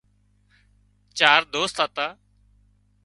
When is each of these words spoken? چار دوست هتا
چار 1.17 1.41
دوست 1.41 1.79
هتا 1.79 2.17